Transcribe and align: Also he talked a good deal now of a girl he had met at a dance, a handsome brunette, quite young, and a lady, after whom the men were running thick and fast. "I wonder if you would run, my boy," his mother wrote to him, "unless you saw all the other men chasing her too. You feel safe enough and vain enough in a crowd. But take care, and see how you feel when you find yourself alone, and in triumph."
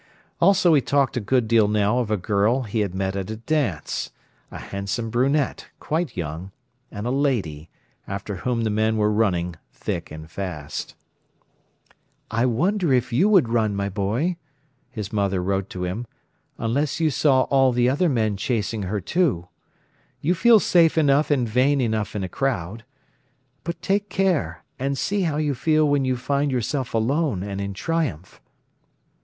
Also 0.39 0.73
he 0.73 0.81
talked 0.81 1.15
a 1.15 1.19
good 1.19 1.47
deal 1.47 1.67
now 1.67 1.99
of 1.99 2.09
a 2.09 2.17
girl 2.17 2.63
he 2.63 2.79
had 2.79 2.95
met 2.95 3.15
at 3.15 3.29
a 3.29 3.35
dance, 3.35 4.09
a 4.49 4.57
handsome 4.57 5.11
brunette, 5.11 5.67
quite 5.79 6.17
young, 6.17 6.49
and 6.89 7.05
a 7.05 7.11
lady, 7.11 7.69
after 8.07 8.37
whom 8.37 8.61
the 8.63 8.71
men 8.71 8.97
were 8.97 9.11
running 9.11 9.57
thick 9.71 10.09
and 10.09 10.31
fast. 10.31 10.95
"I 12.31 12.47
wonder 12.47 12.91
if 12.91 13.13
you 13.13 13.29
would 13.29 13.47
run, 13.49 13.75
my 13.75 13.89
boy," 13.89 14.37
his 14.89 15.13
mother 15.13 15.39
wrote 15.39 15.69
to 15.69 15.83
him, 15.83 16.07
"unless 16.57 16.99
you 16.99 17.11
saw 17.11 17.41
all 17.43 17.71
the 17.71 17.87
other 17.87 18.09
men 18.09 18.35
chasing 18.37 18.81
her 18.81 18.99
too. 19.01 19.49
You 20.19 20.33
feel 20.33 20.59
safe 20.59 20.97
enough 20.97 21.29
and 21.29 21.47
vain 21.47 21.79
enough 21.79 22.15
in 22.15 22.23
a 22.23 22.27
crowd. 22.27 22.85
But 23.63 23.79
take 23.83 24.09
care, 24.09 24.63
and 24.79 24.97
see 24.97 25.21
how 25.21 25.37
you 25.37 25.53
feel 25.53 25.87
when 25.87 26.05
you 26.05 26.17
find 26.17 26.51
yourself 26.51 26.95
alone, 26.95 27.43
and 27.43 27.61
in 27.61 27.75
triumph." 27.75 28.41